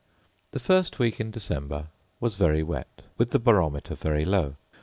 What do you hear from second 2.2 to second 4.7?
very wet, with the barometer very low.